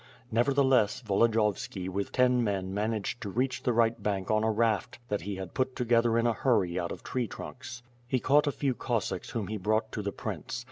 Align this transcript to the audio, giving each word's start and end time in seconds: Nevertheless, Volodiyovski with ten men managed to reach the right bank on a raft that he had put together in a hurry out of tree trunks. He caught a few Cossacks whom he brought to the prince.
Nevertheless, 0.31 1.01
Volodiyovski 1.01 1.87
with 1.87 2.11
ten 2.11 2.43
men 2.43 2.73
managed 2.73 3.21
to 3.21 3.29
reach 3.29 3.61
the 3.61 3.71
right 3.71 4.01
bank 4.01 4.31
on 4.31 4.43
a 4.43 4.49
raft 4.49 4.97
that 5.09 5.21
he 5.21 5.35
had 5.35 5.53
put 5.53 5.75
together 5.75 6.17
in 6.17 6.25
a 6.25 6.33
hurry 6.33 6.79
out 6.79 6.91
of 6.91 7.03
tree 7.03 7.27
trunks. 7.27 7.83
He 8.07 8.19
caught 8.19 8.47
a 8.47 8.51
few 8.51 8.73
Cossacks 8.73 9.29
whom 9.29 9.45
he 9.45 9.57
brought 9.57 9.91
to 9.91 10.01
the 10.01 10.11
prince. 10.11 10.59